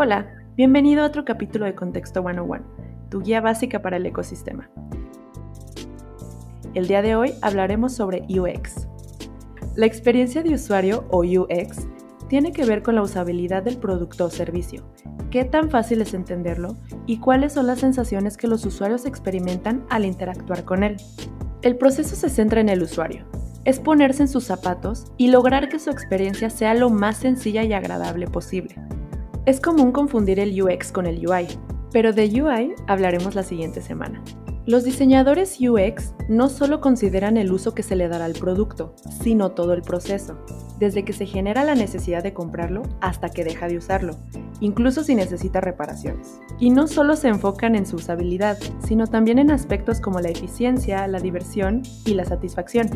Hola, 0.00 0.28
bienvenido 0.54 1.02
a 1.02 1.06
otro 1.06 1.24
capítulo 1.24 1.64
de 1.64 1.74
Contexto 1.74 2.22
101, 2.22 2.64
tu 3.10 3.20
guía 3.20 3.40
básica 3.40 3.82
para 3.82 3.96
el 3.96 4.06
ecosistema. 4.06 4.70
El 6.72 6.86
día 6.86 7.02
de 7.02 7.16
hoy 7.16 7.34
hablaremos 7.42 7.96
sobre 7.96 8.24
UX. 8.28 8.86
La 9.74 9.86
experiencia 9.86 10.44
de 10.44 10.54
usuario 10.54 11.04
o 11.10 11.24
UX 11.24 11.88
tiene 12.28 12.52
que 12.52 12.64
ver 12.64 12.84
con 12.84 12.94
la 12.94 13.02
usabilidad 13.02 13.64
del 13.64 13.78
producto 13.78 14.26
o 14.26 14.30
servicio, 14.30 14.84
qué 15.32 15.44
tan 15.44 15.68
fácil 15.68 16.00
es 16.00 16.14
entenderlo 16.14 16.76
y 17.06 17.18
cuáles 17.18 17.54
son 17.54 17.66
las 17.66 17.80
sensaciones 17.80 18.36
que 18.36 18.46
los 18.46 18.64
usuarios 18.64 19.04
experimentan 19.04 19.84
al 19.90 20.04
interactuar 20.04 20.64
con 20.64 20.84
él. 20.84 20.96
El 21.62 21.76
proceso 21.76 22.14
se 22.14 22.28
centra 22.28 22.60
en 22.60 22.68
el 22.68 22.84
usuario, 22.84 23.26
es 23.64 23.80
ponerse 23.80 24.22
en 24.22 24.28
sus 24.28 24.44
zapatos 24.44 25.10
y 25.16 25.32
lograr 25.32 25.68
que 25.68 25.80
su 25.80 25.90
experiencia 25.90 26.50
sea 26.50 26.74
lo 26.74 26.88
más 26.88 27.16
sencilla 27.16 27.64
y 27.64 27.72
agradable 27.72 28.28
posible. 28.28 28.76
Es 29.46 29.60
común 29.60 29.92
confundir 29.92 30.40
el 30.40 30.60
UX 30.60 30.92
con 30.92 31.06
el 31.06 31.26
UI, 31.26 31.46
pero 31.92 32.12
de 32.12 32.42
UI 32.42 32.74
hablaremos 32.86 33.34
la 33.34 33.42
siguiente 33.42 33.80
semana. 33.80 34.22
Los 34.66 34.84
diseñadores 34.84 35.56
UX 35.58 36.12
no 36.28 36.50
solo 36.50 36.82
consideran 36.82 37.38
el 37.38 37.50
uso 37.52 37.74
que 37.74 37.82
se 37.82 37.96
le 37.96 38.06
dará 38.06 38.26
al 38.26 38.34
producto, 38.34 38.94
sino 39.22 39.52
todo 39.52 39.72
el 39.72 39.80
proceso, 39.80 40.36
desde 40.78 41.06
que 41.06 41.14
se 41.14 41.24
genera 41.24 41.64
la 41.64 41.74
necesidad 41.74 42.22
de 42.22 42.34
comprarlo 42.34 42.82
hasta 43.00 43.30
que 43.30 43.44
deja 43.44 43.66
de 43.66 43.78
usarlo, 43.78 44.14
incluso 44.60 45.02
si 45.04 45.14
necesita 45.14 45.62
reparaciones. 45.62 46.38
Y 46.58 46.68
no 46.68 46.86
solo 46.86 47.16
se 47.16 47.28
enfocan 47.28 47.76
en 47.76 47.86
su 47.86 47.96
usabilidad, 47.96 48.58
sino 48.86 49.06
también 49.06 49.38
en 49.38 49.50
aspectos 49.50 50.00
como 50.00 50.20
la 50.20 50.28
eficiencia, 50.28 51.08
la 51.08 51.20
diversión 51.20 51.80
y 52.04 52.12
la 52.12 52.26
satisfacción. 52.26 52.90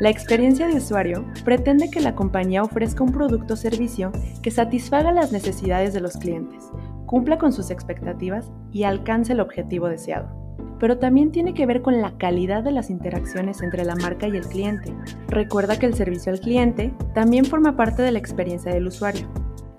La 0.00 0.08
experiencia 0.08 0.66
de 0.66 0.76
usuario 0.76 1.26
pretende 1.44 1.90
que 1.90 2.00
la 2.00 2.14
compañía 2.14 2.62
ofrezca 2.62 3.04
un 3.04 3.12
producto 3.12 3.54
o 3.54 3.56
servicio 3.56 4.12
que 4.42 4.50
satisfaga 4.50 5.12
las 5.12 5.30
necesidades 5.30 5.92
de 5.92 6.00
los 6.00 6.16
clientes, 6.16 6.64
cumpla 7.04 7.38
con 7.38 7.52
sus 7.52 7.70
expectativas 7.70 8.50
y 8.72 8.84
alcance 8.84 9.34
el 9.34 9.40
objetivo 9.40 9.88
deseado 9.88 10.40
pero 10.80 10.98
también 10.98 11.30
tiene 11.30 11.52
que 11.52 11.66
ver 11.66 11.82
con 11.82 12.00
la 12.00 12.16
calidad 12.16 12.64
de 12.64 12.72
las 12.72 12.88
interacciones 12.88 13.60
entre 13.60 13.84
la 13.84 13.94
marca 13.96 14.26
y 14.26 14.36
el 14.36 14.46
cliente. 14.46 14.94
Recuerda 15.28 15.78
que 15.78 15.84
el 15.84 15.94
servicio 15.94 16.32
al 16.32 16.40
cliente 16.40 16.92
también 17.14 17.44
forma 17.44 17.76
parte 17.76 18.02
de 18.02 18.10
la 18.10 18.18
experiencia 18.18 18.72
del 18.72 18.86
usuario. 18.86 19.28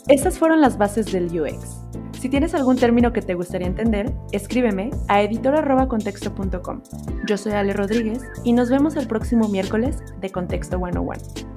Estas 0.08 0.38
fueron 0.38 0.62
las 0.62 0.78
bases 0.78 1.12
del 1.12 1.26
UX. 1.28 1.82
Si 2.22 2.30
tienes 2.30 2.54
algún 2.54 2.76
término 2.76 3.14
que 3.14 3.24
te 3.24 3.34
gustaría 3.34 3.66
entender, 3.66 4.14
escríbeme 4.32 4.92
a 5.08 5.24
editor.contexto.com. 5.24 6.84
Yo 7.26 7.36
soy 7.36 7.54
Ale 7.54 7.74
Rodríguez 7.74 8.22
y 8.44 8.54
nos 8.54 8.70
vemos 8.70 8.96
el 8.96 9.08
próximo 9.08 9.48
miércoles 9.48 9.98
de 10.20 10.30
Contexto 10.30 10.78
101. 10.78 11.51